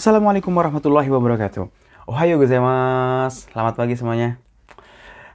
[0.00, 1.68] Assalamualaikum warahmatullahi wabarakatuh.
[2.08, 3.52] Ohayo gozaimasu.
[3.52, 4.40] Selamat pagi semuanya.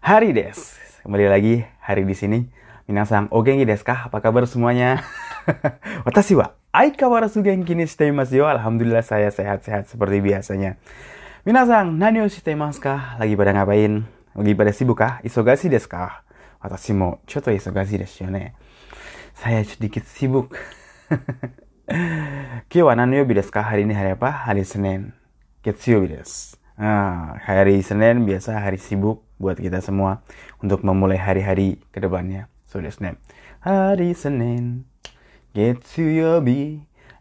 [0.02, 0.58] Hari des.
[1.06, 2.50] Kembali lagi hari di sini.
[2.90, 4.10] Minasang o genki desu ka?
[4.10, 5.06] Apa kabar semuanya?
[6.10, 8.50] Watashi wa aikawarasu genki ni shite yo.
[8.50, 10.82] Alhamdulillah saya sehat-sehat seperti biasanya.
[11.46, 13.22] Minasang nani o shite imasu ka?
[13.22, 14.02] Lagi pada ngapain?
[14.34, 15.22] Lagi pada sibuk kah?
[15.22, 16.26] Isogashi desu ka?
[16.58, 18.58] Watashi mo choto isogashi desu yo ne.
[19.38, 20.58] Saya sedikit sibuk.
[22.72, 24.50] Kiwanan yobi desu Hari ini hari apa?
[24.50, 25.14] Hari Senin.
[25.62, 26.58] Ketsuyobi desu.
[26.82, 30.26] Nah, hari Senin biasa hari sibuk buat kita semua
[30.66, 32.50] untuk memulai hari-hari ke depannya.
[32.66, 33.22] So desu name.
[33.62, 34.90] Hari Senin.
[35.54, 36.60] bi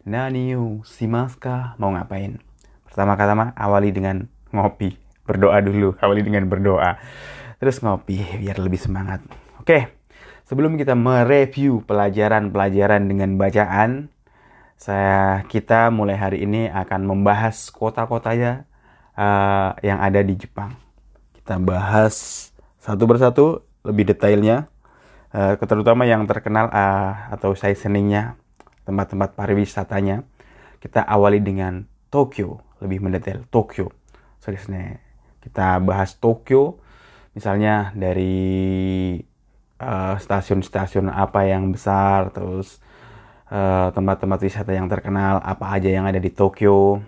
[0.05, 1.77] Nani o simaska.
[1.77, 2.41] Mau ngapain?
[2.89, 4.97] Pertama-tama awali dengan ngopi.
[5.29, 5.93] Berdoa dulu.
[6.01, 6.97] Awali dengan berdoa.
[7.61, 9.21] Terus ngopi biar lebih semangat.
[9.61, 9.65] Oke.
[9.65, 9.83] Okay.
[10.45, 14.13] Sebelum kita mereview pelajaran-pelajaran dengan bacaan,
[14.75, 18.67] saya kita mulai hari ini akan membahas kota-kotanya
[19.15, 20.75] uh, yang ada di Jepang.
[21.31, 22.47] Kita bahas
[22.83, 24.67] satu persatu lebih detailnya,
[25.31, 28.35] uh, terutama yang terkenal uh, atau saya seningnya
[28.83, 30.27] tempat-tempat pariwisatanya.
[30.83, 33.89] Kita awali dengan Tokyo, lebih mendetail Tokyo.
[34.37, 34.53] So,
[35.41, 36.77] kita bahas Tokyo,
[37.33, 39.17] misalnya dari
[40.21, 42.77] stasiun-stasiun uh, apa yang besar, terus
[43.47, 47.01] tempat-tempat uh, wisata yang terkenal, apa aja yang ada di Tokyo,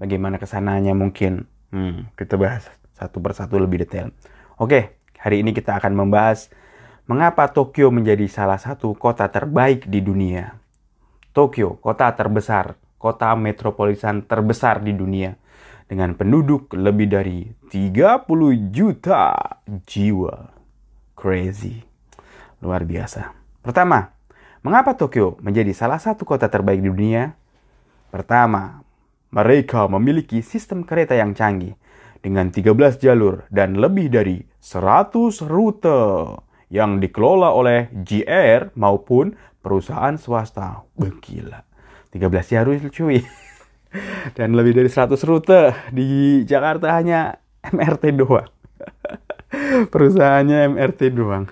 [0.00, 1.44] bagaimana ke sananya mungkin.
[1.72, 4.12] Hmm, kita bahas satu persatu lebih detail.
[4.56, 6.48] Oke, hari ini kita akan membahas
[7.04, 10.56] mengapa Tokyo menjadi salah satu kota terbaik di dunia.
[11.32, 15.32] Tokyo, kota terbesar, kota metropolitan terbesar di dunia
[15.88, 19.32] dengan penduduk lebih dari 30 juta
[19.84, 20.52] jiwa.
[21.16, 21.84] Crazy.
[22.62, 23.32] Luar biasa.
[23.60, 24.12] Pertama,
[24.62, 27.34] Mengapa Tokyo menjadi salah satu kota terbaik di dunia?
[28.14, 28.86] Pertama,
[29.34, 31.74] mereka memiliki sistem kereta yang canggih
[32.22, 35.98] dengan 13 jalur dan lebih dari 100 rute
[36.70, 40.86] yang dikelola oleh GR maupun perusahaan swasta.
[40.94, 41.66] Gila.
[42.14, 43.18] 13 jalur cuy.
[44.38, 48.48] Dan lebih dari 100 rute di Jakarta hanya MRT doang.
[49.92, 51.44] Perusahaannya MRT doang.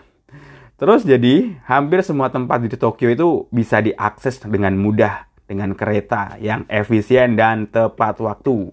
[0.80, 6.64] Terus jadi hampir semua tempat di Tokyo itu bisa diakses dengan mudah dengan kereta yang
[6.72, 8.72] efisien dan tepat waktu.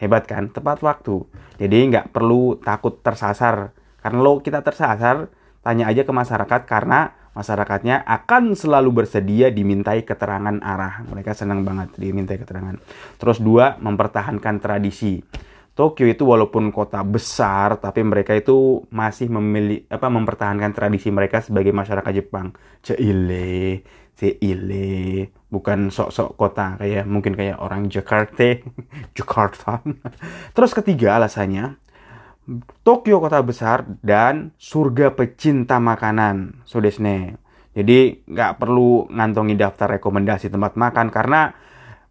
[0.00, 0.48] Hebat kan?
[0.48, 1.28] Tepat waktu.
[1.60, 3.76] Jadi nggak perlu takut tersasar.
[4.00, 5.28] Karena lo kita tersasar,
[5.60, 11.04] tanya aja ke masyarakat karena masyarakatnya akan selalu bersedia dimintai keterangan arah.
[11.04, 12.80] Mereka senang banget dimintai keterangan.
[13.20, 15.20] Terus dua, mempertahankan tradisi.
[15.74, 21.74] Tokyo itu walaupun kota besar tapi mereka itu masih memilih apa mempertahankan tradisi mereka sebagai
[21.74, 22.54] masyarakat Jepang.
[22.78, 23.82] Ceile,
[24.14, 28.54] ceile, bukan sok-sok kota kayak mungkin kayak orang Jakarta,
[29.18, 29.82] Jakarta.
[30.54, 31.82] Terus ketiga alasannya
[32.84, 36.60] Tokyo kota besar dan surga pecinta makanan.
[36.68, 37.40] So desne.
[37.72, 41.50] Jadi nggak perlu ngantongi daftar rekomendasi tempat makan karena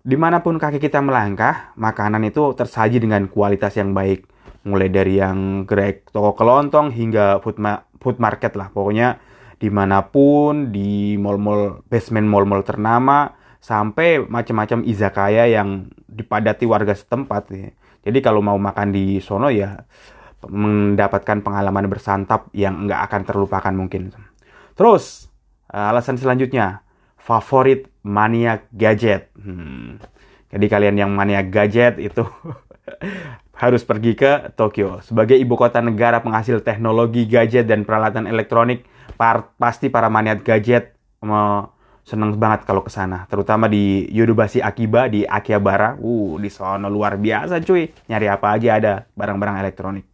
[0.03, 4.27] di mana pun kaki kita melangkah, makanan itu tersaji dengan kualitas yang baik.
[4.67, 8.67] Mulai dari yang gerai toko kelontong hingga food, ma food market lah.
[8.71, 9.19] Pokoknya
[9.59, 13.31] di mana pun, di mall-mall, basement mall-mall ternama,
[13.63, 17.43] sampai macam-macam izakaya yang dipadati warga setempat.
[17.55, 17.71] Ya.
[18.03, 19.87] Jadi kalau mau makan di sono ya
[20.43, 24.11] mendapatkan pengalaman bersantap yang nggak akan terlupakan mungkin.
[24.75, 25.31] Terus,
[25.71, 26.83] alasan selanjutnya,
[27.15, 29.31] favorit mania gadget.
[29.39, 29.97] Hmm.
[30.53, 32.21] Jadi kalian yang mania gadget itu
[33.63, 35.01] harus pergi ke Tokyo.
[35.01, 40.93] Sebagai ibu kota negara penghasil teknologi gadget dan peralatan elektronik, par pasti para mania gadget
[41.23, 43.25] mau seneng banget kalau ke sana.
[43.31, 45.95] Terutama di Yodobashi Akiba di Akihabara.
[45.97, 47.89] Uh, di sana luar biasa cuy.
[48.11, 50.05] Nyari apa aja ada barang-barang elektronik.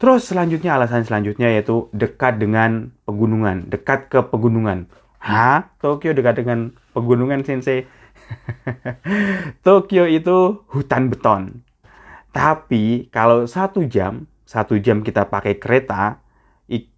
[0.00, 4.90] Terus selanjutnya alasan selanjutnya yaitu dekat dengan pegunungan, dekat ke pegunungan.
[5.22, 5.70] Hah?
[5.78, 7.86] Tokyo dekat dengan pegunungan sensei.
[9.66, 11.62] Tokyo itu hutan beton.
[12.34, 16.18] Tapi kalau satu jam, satu jam kita pakai kereta,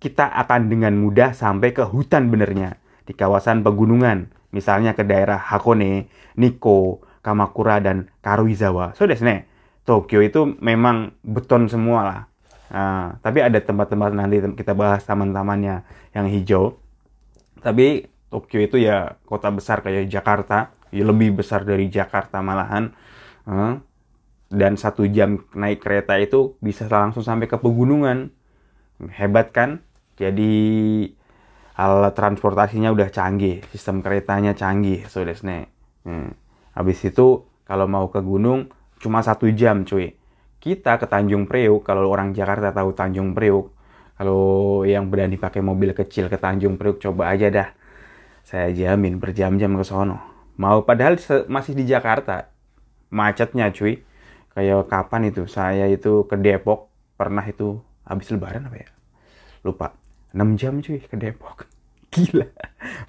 [0.00, 4.32] kita akan dengan mudah sampai ke hutan benernya di kawasan pegunungan.
[4.54, 8.94] Misalnya ke daerah Hakone, Nikko, Kamakura, dan Karuizawa.
[8.94, 9.50] So desne,
[9.84, 12.20] Tokyo itu memang beton semua lah.
[12.72, 15.84] Nah, tapi ada tempat-tempat nanti kita bahas taman-tamannya
[16.16, 16.78] yang hijau.
[17.60, 22.90] Tapi Tokyo itu ya kota besar kayak Jakarta, ya lebih besar dari Jakarta malahan.
[24.50, 28.34] Dan satu jam naik kereta itu bisa langsung sampai ke pegunungan.
[29.14, 29.86] Hebat kan?
[30.18, 30.50] Jadi
[31.78, 35.70] alat transportasinya udah canggih, sistem keretanya canggih, desne.
[36.02, 36.34] Hmm.
[36.74, 38.68] Habis itu kalau mau ke gunung
[39.00, 40.16] cuma satu jam cuy
[40.60, 43.72] kita ke Tanjung Priuk kalau orang Jakarta tahu Tanjung Priuk
[44.16, 47.68] kalau yang berani pakai mobil kecil ke Tanjung Priuk coba aja dah
[48.44, 50.20] saya jamin berjam-jam ke sono.
[50.60, 51.16] Mau padahal
[51.48, 52.52] masih di Jakarta.
[53.08, 54.04] Macetnya cuy.
[54.54, 55.48] Kayak kapan itu?
[55.48, 56.92] Saya itu ke Depok.
[57.16, 58.88] Pernah itu habis lebaran apa ya?
[59.64, 59.96] Lupa.
[60.36, 61.66] 6 jam cuy ke Depok.
[62.12, 62.46] Gila.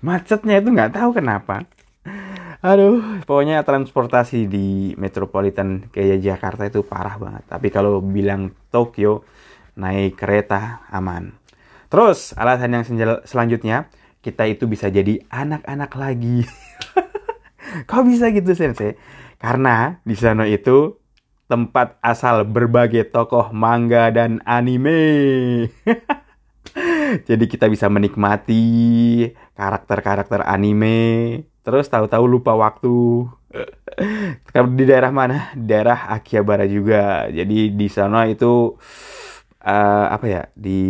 [0.02, 1.68] Macetnya itu nggak tahu kenapa.
[2.66, 7.46] Aduh, pokoknya transportasi di metropolitan kayak Jakarta itu parah banget.
[7.46, 9.22] Tapi kalau bilang Tokyo,
[9.78, 11.36] naik kereta aman.
[11.94, 12.86] Terus, alasan yang
[13.22, 13.86] selanjutnya,
[14.26, 16.42] kita itu bisa jadi anak-anak lagi.
[17.90, 18.98] Kok bisa gitu, Sensei?
[19.38, 20.98] Karena di sana itu
[21.46, 25.70] tempat asal berbagai tokoh manga dan anime.
[27.30, 28.66] Jadi kita bisa menikmati
[29.54, 33.30] karakter-karakter anime, terus tahu-tahu lupa waktu
[34.78, 38.76] di daerah mana daerah Akihabara juga jadi di sana itu
[39.64, 40.82] uh, apa ya di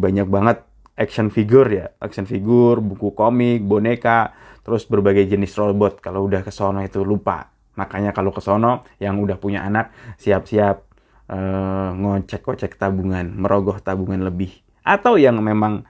[0.00, 0.65] banyak banget
[0.96, 4.32] action figure ya action figure buku komik boneka
[4.64, 9.20] terus berbagai jenis robot kalau udah ke sono itu lupa makanya kalau ke sono yang
[9.20, 10.82] udah punya anak siap-siap
[11.28, 15.84] uh, ngocek-ngocek tabungan merogoh tabungan lebih atau yang memang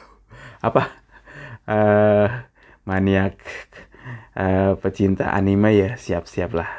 [0.66, 1.00] apa
[1.70, 2.26] uh,
[2.84, 3.38] maniak
[4.36, 6.70] uh, pecinta anime ya siap-siap lah.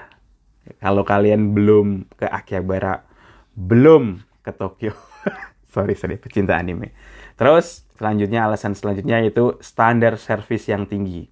[0.79, 3.03] Kalau kalian belum ke Akihabara,
[3.53, 4.93] belum ke Tokyo.
[5.73, 6.93] sorry, sorry, pecinta anime.
[7.41, 11.25] Terus selanjutnya alasan selanjutnya yaitu standar service yang tinggi.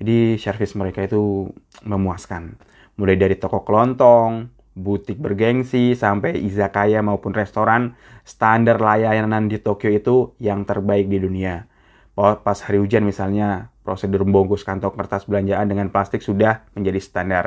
[0.00, 1.52] Jadi service mereka itu
[1.84, 2.56] memuaskan.
[2.96, 7.92] Mulai dari toko kelontong, butik bergengsi, sampai izakaya maupun restoran,
[8.24, 11.68] standar layanan di Tokyo itu yang terbaik di dunia.
[12.16, 17.44] Pas hari hujan misalnya, prosedur membungkus kantong kertas belanjaan dengan plastik sudah menjadi standar.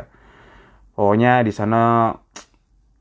[0.93, 2.13] Pokoknya di sana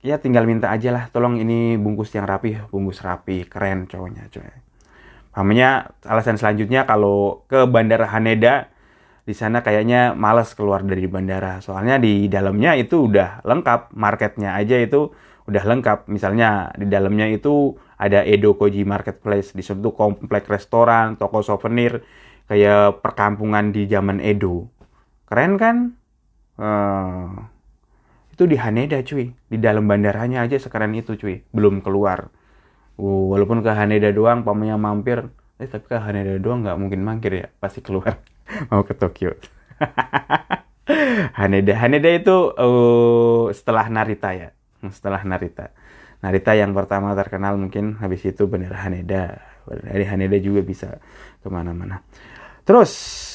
[0.01, 4.49] ya tinggal minta aja lah, tolong ini bungkus yang rapi, bungkus rapi, keren cowoknya coy.
[5.35, 8.71] Pahamnya alasan selanjutnya kalau ke Bandara Haneda
[9.25, 11.59] di sana kayaknya males keluar dari bandara.
[11.65, 15.11] Soalnya di dalamnya itu udah lengkap, marketnya aja itu
[15.49, 16.13] udah lengkap.
[16.13, 22.05] Misalnya di dalamnya itu ada Edo Koji Marketplace, di situ komplek restoran, toko souvenir,
[22.47, 24.69] kayak perkampungan di zaman Edo.
[25.25, 25.77] Keren kan?
[26.55, 27.33] Uh,
[28.31, 32.29] itu di Haneda cuy, di dalam bandaranya aja sekeren itu cuy, belum keluar.
[32.95, 35.27] Uh, walaupun ke Haneda doang, pamannya mampir,
[35.59, 38.23] eh tapi ke Haneda doang nggak mungkin mangkir ya, pasti keluar
[38.71, 39.35] mau ke Tokyo.
[41.39, 44.55] Haneda, Haneda itu uh, setelah Narita ya,
[44.93, 45.75] setelah Narita.
[46.25, 49.43] Narita yang pertama terkenal mungkin habis itu bener Haneda.
[49.65, 51.01] Dari Haneda juga bisa
[51.41, 52.01] ke mana-mana.
[52.65, 52.93] Terus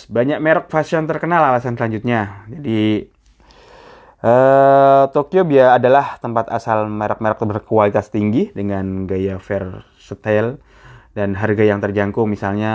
[0.09, 2.50] banyak merek fashion terkenal alasan selanjutnya.
[2.50, 3.06] Jadi
[4.24, 10.60] uh, Tokyo biar adalah tempat asal merek-merek berkualitas tinggi dengan gaya versatile
[11.16, 12.27] dan harga yang terjangkau.
[12.27, 12.74] Misalnya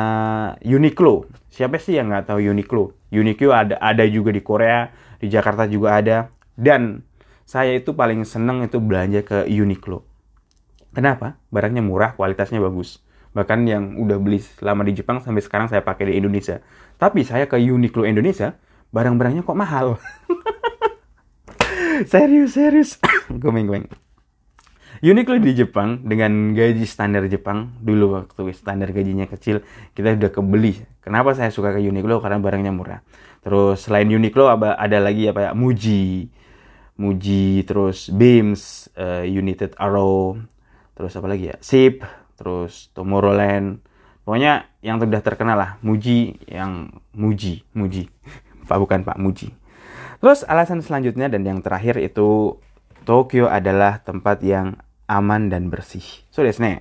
[0.64, 1.29] Uniqlo.
[1.49, 2.96] Siapa sih yang nggak tahu Uniqlo?
[3.14, 4.91] Uniqlo ada ada juga di Korea,
[5.23, 6.29] di Jakarta juga ada.
[6.55, 7.02] Dan
[7.44, 10.02] saya itu paling seneng itu belanja ke Uniqlo.
[10.94, 11.37] Kenapa?
[11.50, 13.05] Barangnya murah, kualitasnya bagus
[13.35, 16.62] bahkan yang udah beli selama di Jepang sampai sekarang saya pakai di Indonesia.
[16.96, 18.55] Tapi saya ke Uniqlo Indonesia,
[18.94, 19.99] barang-barangnya kok mahal.
[22.02, 22.91] serius, serius.
[23.43, 23.86] gomeng, gomeng.
[25.05, 27.77] Uniqlo di Jepang dengan gaji standar Jepang.
[27.82, 29.60] Dulu waktu standar gajinya kecil
[29.93, 30.81] kita udah kebeli.
[31.03, 32.22] Kenapa saya suka ke Uniqlo?
[32.22, 33.01] Karena barangnya murah.
[33.44, 35.51] Terus selain Uniqlo ada lagi apa ya?
[35.53, 36.31] Muji,
[36.96, 40.41] Muji terus Beams, uh, United Arrow,
[40.96, 41.56] terus apa lagi ya?
[41.60, 42.01] Sip,
[42.39, 43.82] terus Tomorrowland.
[44.24, 45.70] Pokoknya yang sudah terkenal lah.
[45.84, 47.67] Muji yang Muji.
[47.77, 48.08] Muji.
[48.70, 49.63] Pak bukan Pak Muji
[50.24, 52.56] terus alasan selanjutnya dan yang terakhir itu
[53.04, 56.24] Tokyo adalah tempat yang aman dan bersih.
[56.32, 56.81] So desne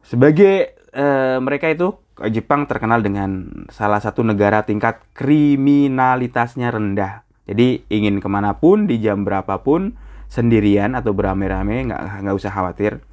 [0.00, 1.92] sebagai uh, mereka itu
[2.32, 7.28] Jepang terkenal dengan salah satu negara tingkat kriminalitasnya rendah.
[7.44, 10.00] Jadi ingin ke mana pun di jam berapapun
[10.32, 13.04] sendirian atau beramai-ramai nggak nggak usah khawatir.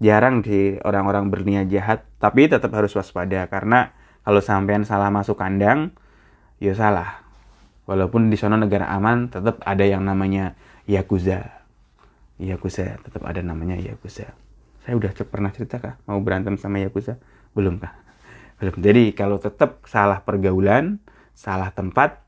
[0.00, 3.44] Jarang sih orang-orang berniat jahat tapi tetap harus waspada.
[3.52, 3.92] Karena
[4.24, 5.92] kalau sampean salah masuk kandang
[6.56, 7.22] ya salah
[7.86, 10.54] walaupun di sana negara aman tetap ada yang namanya
[10.86, 11.62] yakuza.
[12.42, 14.30] Yakuza tetap ada namanya yakuza.
[14.82, 15.94] Saya udah pernah cerita kah?
[16.10, 17.18] Mau berantem sama yakuza?
[17.54, 17.94] Belum kah?
[18.58, 18.78] Belum.
[18.78, 20.98] Jadi kalau tetap salah pergaulan
[21.32, 22.22] salah tempat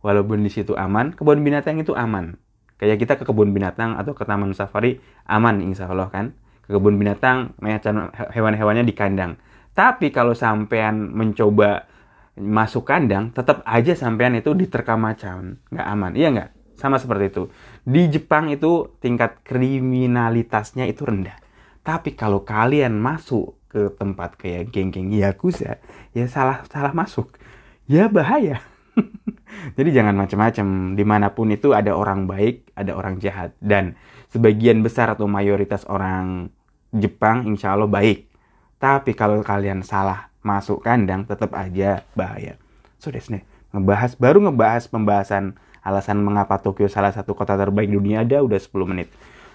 [0.00, 2.38] walaupun di situ aman kebun binatang itu aman.
[2.78, 6.30] Kayak kita ke kebun binatang atau ke taman safari aman insya Allah kan?
[6.62, 7.58] Ke kebun binatang
[8.30, 9.34] hewan-hewannya di kandang.
[9.74, 11.86] Tapi kalau sampean mencoba
[12.38, 16.50] masuk kandang, tetap aja sampean itu diterkam macan, nggak aman, iya nggak?
[16.78, 17.42] Sama seperti itu.
[17.82, 21.34] Di Jepang itu tingkat kriminalitasnya itu rendah.
[21.82, 25.82] Tapi kalau kalian masuk ke tempat kayak geng-geng Yakuza,
[26.14, 27.34] ya salah salah masuk.
[27.90, 28.62] Ya bahaya.
[29.76, 30.94] Jadi jangan macam-macam.
[30.94, 33.56] Di mana pun itu ada orang baik, ada orang jahat.
[33.58, 33.96] Dan
[34.28, 36.52] sebagian besar atau mayoritas orang
[36.92, 38.28] Jepang insya Allah baik.
[38.78, 42.56] Tapi kalau kalian salah masuk kandang, tetap aja bahaya.
[42.96, 43.44] So, desne.
[43.76, 48.88] Ngebahas, baru ngebahas pembahasan alasan mengapa Tokyo salah satu kota terbaik dunia ada udah 10
[48.88, 49.08] menit.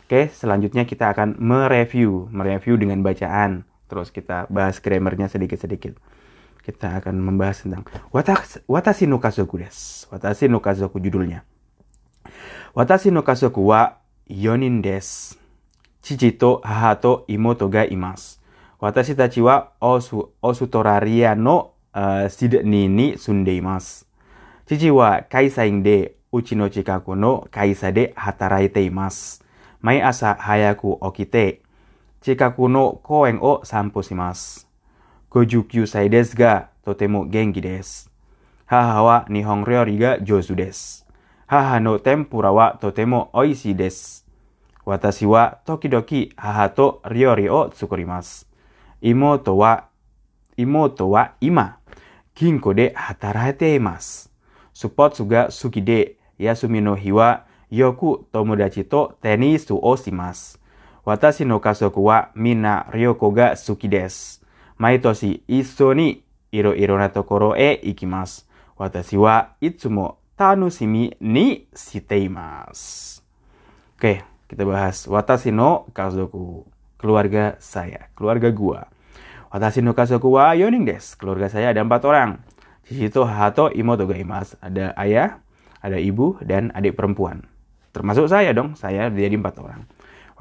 [0.05, 3.65] Oke, selanjutnya kita akan mereview, mereview dengan bacaan.
[3.89, 5.97] Terus kita bahas grammarnya sedikit-sedikit.
[6.63, 7.83] Kita akan membahas tentang
[8.67, 10.07] Watashi no Kazoku desu.
[10.11, 11.43] Watashi no Kazoku judulnya.
[12.71, 15.35] Watashi no Kazoku wa yonin desu.
[16.03, 18.42] Chichi to haha to imoto ga imasu.
[18.83, 24.09] 私たちはオーストラリアの、uh, シドニーに住んでいます。
[24.65, 29.41] 父は会社員で、うちの近くの会社で働いています。
[29.79, 31.61] 毎朝早く起きて、
[32.19, 34.67] 近くの公園を散歩します。
[35.31, 38.11] 59歳ですが、とても元気です。
[38.65, 41.07] 母は日本料理が上手です。
[41.47, 44.27] 母の天ぷらはとても美味しいです。
[44.83, 48.52] 私は時々母と料理を作ります。
[49.03, 49.83] Imoto wa
[50.57, 51.73] imoto wa ima
[52.35, 54.29] ginko de hatarate imasu.
[54.73, 60.57] Support ga suki de yasumi no hi wa yoku tomodachi to tenisu o shimasu.
[61.05, 64.39] Watashi no kasoku wa mina ryoko ga suki desu.
[64.77, 68.45] Maitoshi iso ni iro iro na tokoro e ikimasu.
[68.77, 73.21] Watashi wa itsumo tanushimi ni shiteimasu.
[73.97, 76.65] Oke, kita bahas Watashi no kazoku.
[77.03, 78.87] Keluarga saya, keluarga gua.
[79.53, 81.13] Watashi no kazoku wa yoning desu.
[81.21, 82.41] Keluarga saya ada empat orang.
[82.89, 84.57] Shishito, Hato, Imoto ga imasu.
[84.57, 85.45] Ada ayah,
[85.77, 87.45] ada ibu, dan adik perempuan.
[87.93, 89.85] Termasuk saya dong, saya jadi empat orang.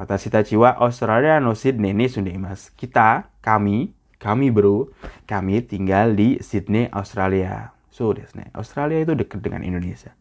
[0.00, 2.72] Watashi tachi wa Australia no Sydney ni sundeimasu.
[2.72, 4.88] Kita, kami, kami bro,
[5.28, 7.76] kami tinggal di Sydney, Australia.
[7.92, 8.48] So desu ne.
[8.56, 10.16] Australia itu dekat dengan Indonesia.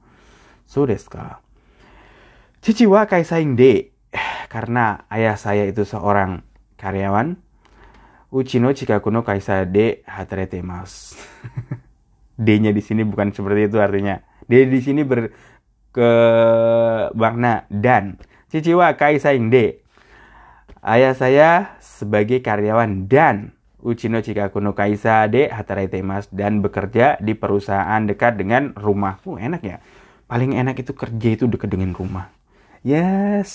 [0.67, 1.39] So desu ka.
[2.59, 3.95] Cici wa kaisaing de.
[4.53, 6.43] Karena ayah saya itu seorang
[6.75, 7.39] karyawan.
[8.31, 11.19] Uchi no chikaku no kaisa de hatarete mas.
[12.39, 14.23] D-nya di sini bukan seperti itu artinya.
[14.47, 15.35] D di sini ber
[15.91, 16.11] ke
[17.11, 18.15] makna dan.
[18.47, 19.83] Cici wa kaisaing de.
[20.81, 27.33] Ayah saya sebagai karyawan dan Uchino Chikaku no Kaisa de Hataraite mas dan bekerja di
[27.33, 29.19] perusahaan dekat dengan rumah.
[29.25, 29.77] Uh, enak ya.
[30.29, 32.31] Paling enak itu kerja itu dekat dengan rumah.
[32.81, 33.51] Yes,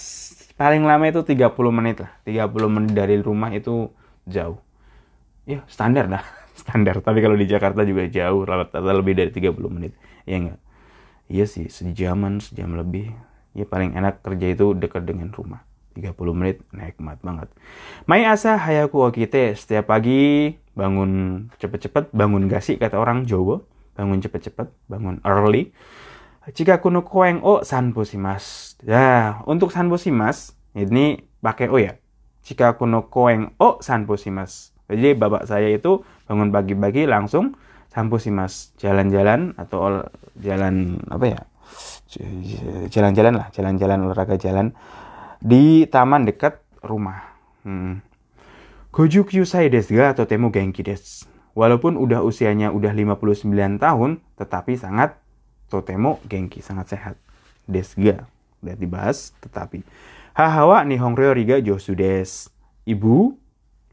[0.54, 2.12] paling lama itu 30 menit lah.
[2.22, 3.90] 30 menit dari rumah itu
[4.28, 4.65] jauh.
[5.46, 6.26] Ya, standar lah.
[6.60, 6.98] Standar.
[6.98, 9.94] Tapi kalau di Jakarta juga jauh, rata-rata lebih dari 30 menit.
[10.26, 10.60] Ya enggak?
[11.30, 13.14] Iya sih, sejaman, sejam lebih.
[13.54, 15.62] Ya paling enak kerja itu dekat dengan rumah.
[15.96, 17.48] 30 menit nikmat banget.
[18.04, 23.64] Mai asa hayaku okite setiap pagi bangun cepet-cepet, bangun gasi kata orang Jawa,
[23.96, 25.72] bangun cepet-cepet, bangun early.
[26.52, 28.76] Jika kuno koeng o sanpo simas.
[28.84, 31.96] Ya, untuk sanpo simas ini pakai o ya.
[32.44, 34.75] Jika kuno koeng o sanpo simas.
[34.86, 37.58] Jadi bapak saya itu bangun pagi-pagi langsung
[37.90, 40.04] sanpo simas, jalan-jalan atau
[40.38, 41.40] jalan apa ya?
[42.92, 44.70] Jalan-jalan lah, jalan-jalan olahraga jalan
[45.42, 47.34] di taman dekat rumah.
[47.66, 48.04] Hmm.
[48.94, 51.28] Goju kyusai desu ga totemo genki desu.
[51.56, 53.48] Walaupun udah usianya udah 59
[53.80, 55.16] tahun, tetapi sangat
[55.72, 57.16] totemo genki, sangat sehat.
[57.64, 58.28] Desu ga.
[58.60, 59.84] Udah dibahas, tetapi.
[60.36, 62.52] Hahawa nihon ryori ga josu desu.
[62.86, 63.34] Ibu,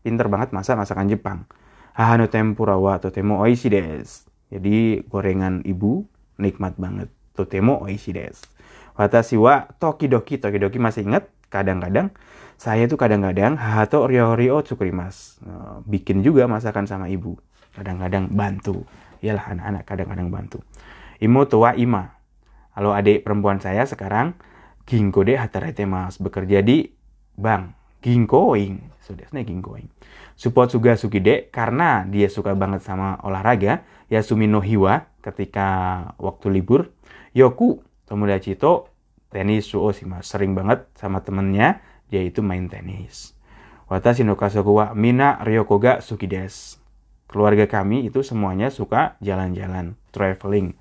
[0.03, 1.47] pinter banget masak masakan Jepang.
[1.95, 4.27] Haha no tempura wa totemo oishi desu.
[4.53, 6.05] Jadi gorengan ibu
[6.37, 7.09] nikmat banget.
[7.33, 8.45] Totemo oishi desu.
[8.93, 11.25] Watashi wa tokidoki, tokidoki masih ingat?
[11.49, 12.13] Kadang-kadang,
[12.57, 15.41] saya tuh kadang-kadang hato ryo ryo tsukurimas.
[15.85, 17.37] Bikin juga masakan sama ibu.
[17.73, 18.85] Kadang-kadang bantu.
[19.21, 20.61] Iyalah anak-anak kadang-kadang bantu.
[21.17, 22.21] Imoto wa ima.
[22.73, 24.33] Kalau adik perempuan saya sekarang,
[24.85, 26.17] ginko de hatarete mas.
[26.17, 26.89] Bekerja di
[27.37, 27.73] bank.
[28.03, 28.83] Ginkoing.
[28.99, 29.87] So, ginkoing.
[30.35, 33.87] Support suga suki de karena dia suka banget sama olahraga.
[34.11, 35.67] Yasumi no hiwa ketika
[36.19, 36.91] waktu libur.
[37.31, 38.91] Yoku Tomodachi to
[39.31, 41.81] tenis suo mas sering banget sama temennya
[42.11, 43.33] dia itu main tenis.
[43.87, 46.83] Watashi no kasoku wa mina ryoko ga suki desu.
[47.33, 50.77] Keluarga kami itu semuanya suka jalan-jalan, traveling.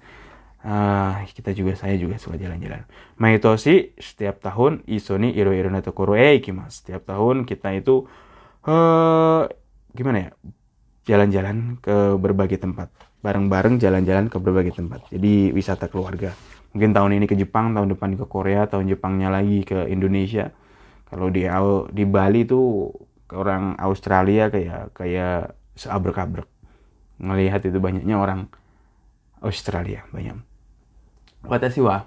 [0.62, 2.86] Uh, kita juga saya juga suka jalan-jalan.
[3.18, 6.86] Maitoshi setiap tahun isoni iro iro na tokoro e ikimasu.
[6.86, 8.06] Setiap tahun kita itu
[8.66, 9.50] uh,
[9.90, 10.30] gimana ya?
[11.02, 12.94] Jalan-jalan ke berbagai tempat.
[13.26, 15.02] Bareng-bareng jalan-jalan ke berbagai tempat.
[15.10, 16.30] Jadi wisata keluarga
[16.72, 20.50] mungkin tahun ini ke Jepang tahun depan ke Korea tahun Jepangnya lagi ke Indonesia
[21.08, 21.44] kalau di
[21.92, 22.88] di Bali tuh
[23.32, 26.48] orang Australia kayak kayak seabrek-abrek
[27.20, 28.48] melihat itu banyaknya orang
[29.44, 30.40] Australia banyak
[31.48, 32.06] watashi wa?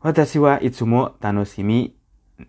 [0.00, 1.92] Watashi wa itsumo tanoshimi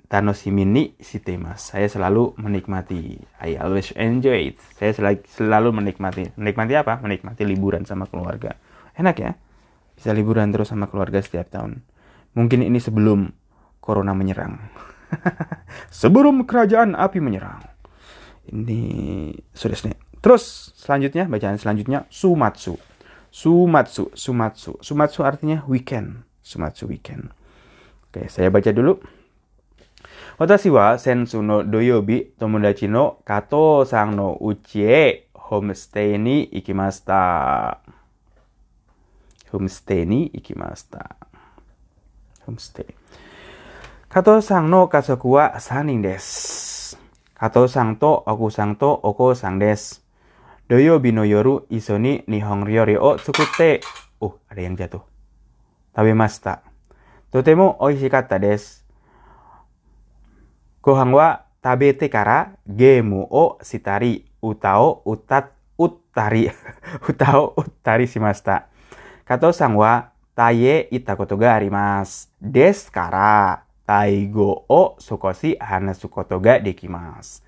[0.08, 4.56] tanoshimi ni shitemasu saya selalu menikmati I always enjoy it.
[4.80, 6.32] Saya selalu, selalu menikmati.
[6.40, 7.00] Menikmati apa?
[7.04, 8.56] Menikmati liburan sama keluarga.
[8.96, 9.32] Enak ya?
[9.96, 11.84] Bisa liburan terus sama keluarga setiap tahun.
[12.34, 13.36] Mungkin ini sebelum
[13.84, 14.56] corona menyerang.
[15.92, 17.60] Sebelum kerajaan api menyerang.
[18.48, 18.80] Ini
[19.52, 19.92] sudah.
[20.24, 22.80] Terus selanjutnya bacaan selanjutnya sumatsu.
[23.32, 24.76] Sumatsu, Sumatsu.
[24.84, 26.28] Sumatsu artinya weekend.
[26.44, 27.32] Sumatsu weekend.
[28.12, 29.00] Oke, saya baca dulu.
[30.36, 37.78] Watashi wa sensu no doyobi tomodachi no kato sang no uchi homestay ni ikimasta.
[39.52, 41.16] Homestay ni ikimasta.
[42.44, 42.92] Homestay.
[44.10, 46.98] Kato sang no kasoku wa sanin desu.
[47.38, 50.01] Kato sang to oku sang to oko sang desu.
[50.72, 53.84] Doyo binoyoru isoni nihong ryori o tsukute.
[54.24, 55.04] Uh, ada yang jatuh.
[55.92, 56.64] Tabemasta.
[57.28, 58.80] Totemo oishikatta des
[60.80, 66.48] Gohan wa tabete kara gemu o sitari utao utat utari
[67.12, 68.72] utao uttari shimashita.
[69.28, 70.08] Kato sang wa
[70.40, 72.32] taye ita koto ga arimasu.
[72.40, 77.44] Des kara taigo o sukoshi hana sukoto ga nichiobi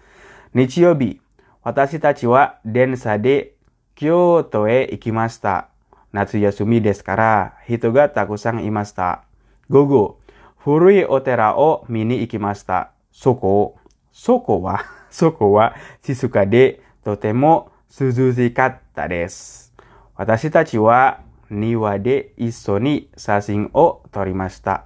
[0.51, 1.22] Nichiyobi
[1.63, 3.53] 私たちは電車で
[3.95, 5.69] 京都へ行きました。
[6.11, 9.23] 夏休みですから人がたくさんいました。
[9.69, 10.19] 午後、
[10.57, 12.91] 古いお寺を見に行きました。
[13.13, 13.77] そこ、
[14.11, 19.73] そこは、 そこは静かでとても涼しかったです。
[20.15, 24.83] 私たちは庭で一緒に写真を撮りました。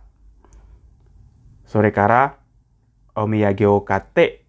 [1.65, 2.35] それから、
[3.15, 4.45] お土産を買って、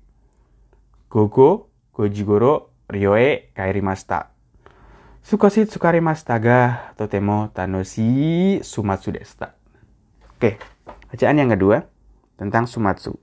[1.09, 1.68] ここ、
[1.99, 4.31] Gojigoro Ryoe Kairimasta.
[5.19, 9.59] Sukoshi Tsukarimasta ga Totemo Tanoshi Sumatsu Desta.
[10.39, 10.63] Oke,
[11.11, 11.91] bacaan yang kedua
[12.39, 13.19] tentang Sumatsu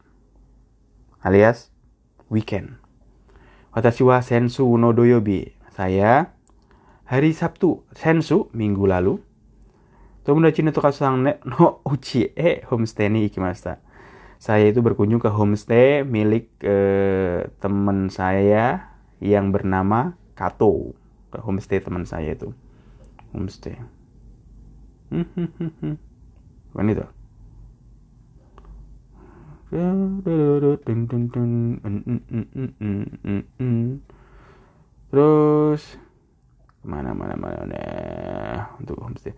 [1.24, 1.72] alias
[2.28, 2.76] weekend.
[3.72, 5.56] Watashi wa sensu no doyobi.
[5.72, 6.36] Saya
[7.08, 9.24] hari Sabtu sensu minggu lalu.
[10.28, 13.80] Tomodachi no tokasang ne no uchi e homestay ni ikimashita
[14.46, 20.94] saya itu berkunjung ke homestay milik eh, teman saya yang bernama Kato.
[21.34, 22.54] Ke homestay teman saya itu.
[23.34, 23.82] Homestay.
[26.70, 27.06] Bukan itu?
[35.10, 35.82] Terus
[36.86, 37.82] mana mana mana?
[38.78, 39.34] Untuk homestay.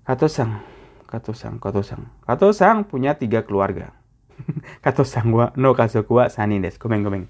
[0.00, 0.64] Kato sang
[1.04, 3.99] Kato sang Kato sang Kato sang punya tiga keluarga
[4.84, 6.76] Kato sang wa no kasoku wa sani des.
[6.76, 7.24] Komeng komeng.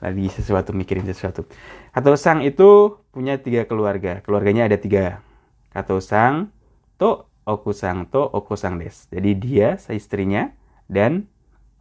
[0.00, 1.44] Lagi sesuatu mikirin sesuatu.
[1.92, 4.24] Kato sang itu punya tiga keluarga.
[4.24, 5.20] Keluarganya ada tiga.
[5.70, 6.50] Kato sang
[6.96, 9.06] to oku sang to oko sang des.
[9.12, 10.50] Jadi dia istrinya
[10.88, 11.28] dan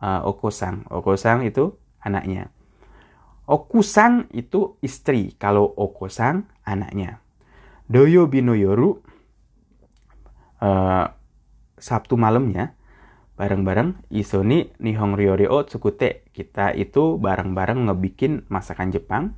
[0.03, 0.83] uh, oko sang.
[0.91, 2.51] Oko sang itu anaknya.
[3.49, 5.33] Oku sang itu istri.
[5.39, 7.23] Kalau oko sang anaknya.
[7.89, 9.01] Doyo bino yoru
[10.61, 11.05] uh,
[11.79, 12.75] Sabtu malamnya
[13.39, 16.27] bareng-bareng Isoni Nihong Ryori o Tsukute.
[16.35, 19.31] Kita itu bareng-bareng ngebikin masakan Jepang.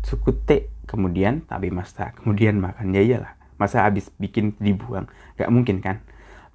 [0.00, 3.36] Tsukute kemudian tabi masta, kemudian makan ya iyalah.
[3.60, 5.04] Masa habis bikin dibuang?
[5.36, 6.00] Gak mungkin kan?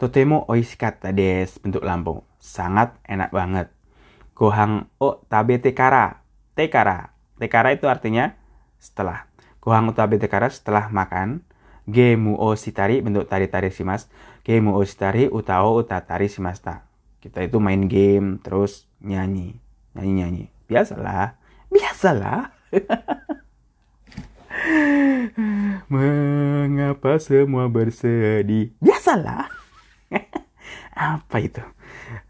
[0.02, 2.26] Totemo oishikatta des bentuk lambung.
[2.42, 3.70] Sangat enak banget.
[4.34, 6.26] Gohang o tabe tekara.
[6.58, 7.14] Tekara.
[7.38, 8.34] Tekara itu artinya
[8.82, 9.30] setelah.
[9.62, 11.46] Gohang o tabe tekara setelah makan.
[11.86, 14.10] Gemu o shitari bentuk tari-tari mas.
[14.46, 16.86] Game Ostari Utao Utatari Shimasta.
[17.18, 19.58] Kita itu main game terus nyanyi,
[19.98, 20.54] nyanyi-nyanyi.
[20.70, 21.42] Biasalah,
[21.74, 22.54] biasalah.
[25.90, 28.70] Mengapa semua bersedih?
[28.78, 29.50] Biasalah.
[30.94, 31.66] Apa itu?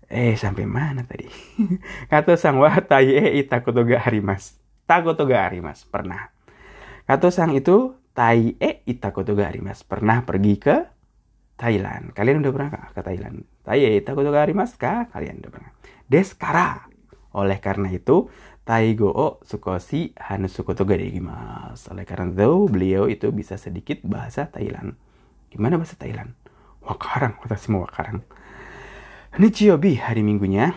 [0.07, 1.27] Eh, sampai mana tadi?
[2.11, 4.55] Kata sang wa taie itakotoga harimas.
[4.87, 6.31] Takotoga harimas, pernah.
[7.03, 9.83] Kata sang itu tai e itakotoga harimas.
[9.83, 10.94] Pernah pergi ke
[11.55, 12.11] Thailand.
[12.11, 13.47] Kalian udah pernah ke Thailand?
[13.63, 15.07] Taye takut arimasu ka?
[15.11, 15.71] Kalian udah pernah.
[16.07, 16.87] Deskara.
[17.35, 18.31] Oleh karena itu,
[18.63, 21.91] Taigo o sukoshi hanu sukoto garimasu.
[21.91, 24.95] Oleh karena itu, beliau itu bisa sedikit bahasa Thailand.
[25.51, 26.35] Gimana bahasa Thailand?
[26.83, 28.23] Wakarang, watashi mo wakarang.
[29.35, 30.75] Nichiyobi, hari minggunya.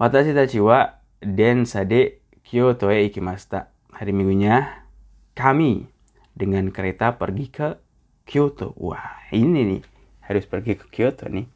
[0.00, 3.68] Watashi tachi wa densa de Kyoto e ikimashita.
[3.92, 4.86] Hari minggunya,
[5.36, 5.90] kami
[6.32, 7.68] dengan kereta pergi ke
[8.28, 8.76] Kyoto.
[8.76, 9.80] Wah, ini nih
[10.28, 11.48] harus pergi ke Kyoto nih.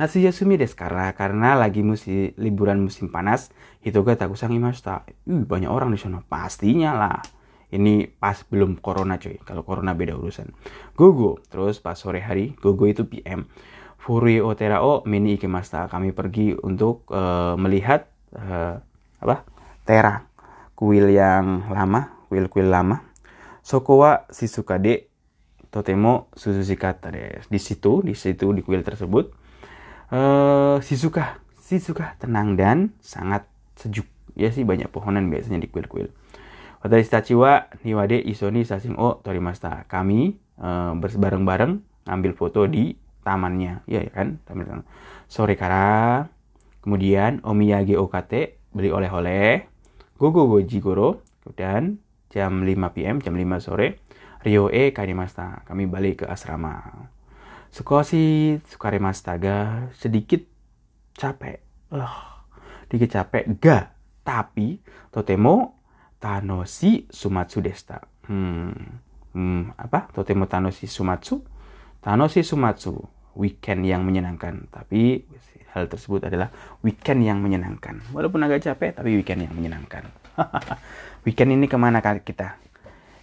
[0.00, 3.52] Natsu yasumi desu karena karena lagi musim liburan musim panas.
[3.80, 5.08] Itu ga takusang imashita.
[5.24, 6.20] Uh, banyak orang di sana.
[6.24, 7.20] Pastinya lah.
[7.68, 9.40] Ini pas belum corona cuy.
[9.44, 10.52] Kalau corona beda urusan.
[10.96, 11.40] Gogo.
[11.48, 13.44] Terus pas sore hari, gogo itu PM.
[14.00, 15.88] Furui Otera o mini ikemasta.
[15.92, 18.80] Kami pergi untuk uh, melihat uh,
[19.20, 19.44] apa?
[19.84, 20.28] Tera.
[20.72, 23.04] Kuil yang lama, kuil-kuil lama.
[23.60, 24.24] Soko wa
[25.70, 27.46] Totemo suzushikatta desu.
[27.46, 29.30] Di situ, di situ di kuil tersebut
[30.10, 33.46] uh, Shizuka, Shizuka tenang dan sangat
[33.78, 34.06] sejuk.
[34.34, 36.10] Ya sih banyak pohonan biasanya di kuil-kuil.
[36.80, 39.84] Watashi tachi wa niwade isoni sasing o torimasta.
[39.86, 44.82] Kami uh, berbareng-bareng ambil foto di tamannya ya kan taman
[45.28, 46.26] sore kara
[46.80, 49.68] kemudian omiyage okate beli oleh-oleh
[50.16, 51.20] gogo goji goro
[51.54, 52.00] dan
[52.32, 54.00] jam 5 PM jam 5 sore
[54.40, 56.80] Rio e karimasta kami balik ke asrama
[57.70, 60.42] Sukosi sukaremasta ga sedikit
[61.14, 61.62] capek
[61.94, 62.44] uh,
[62.90, 63.94] sedikit capek ga
[64.26, 64.80] tapi
[65.14, 65.78] totemo
[66.18, 68.74] tanoshi sumatsu desta hmm,
[69.36, 71.60] hmm apa totemo tanoshi sumatsu
[72.00, 72.96] Tanoshi Sumatsu,
[73.36, 74.72] weekend yang menyenangkan.
[74.72, 75.20] Tapi
[75.76, 76.48] hal tersebut adalah
[76.80, 78.00] weekend yang menyenangkan.
[78.16, 80.08] Walaupun agak capek, tapi weekend yang menyenangkan.
[81.28, 82.56] weekend ini ke mana kita?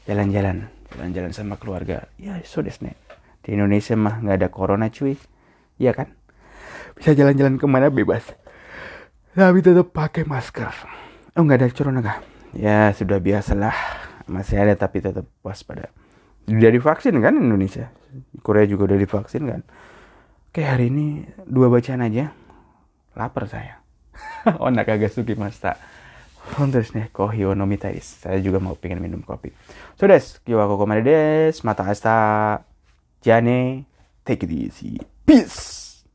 [0.06, 2.08] Jalan-jalan, jalan-jalan sama keluarga.
[2.22, 2.96] Ya, so desne.
[3.44, 5.20] Di Indonesia mah nggak ada corona cuy.
[5.82, 6.14] Iya kan?
[6.96, 8.24] Bisa jalan-jalan ke mana bebas.
[9.36, 10.72] Tapi tetap pakai masker.
[11.38, 12.18] Oh nggak ada corona kah?
[12.58, 13.76] Ya sudah biasalah.
[14.28, 15.94] Masih ada tapi tetap waspada
[16.48, 17.92] dari vaksin kan Indonesia
[18.40, 19.62] Korea juga udah divaksin kan
[20.56, 22.32] kayak hari ini dua bacaan aja
[23.20, 23.84] lapar saya
[24.64, 25.76] oh nak agak suki masta
[26.74, 29.52] terus nih kohi o nomitais saya juga mau pengen minum kopi.
[30.00, 31.56] So des kiwa koko des.
[31.64, 32.60] Mata asta.
[33.24, 33.86] Jane
[34.24, 35.02] take it easy.
[35.26, 35.87] Peace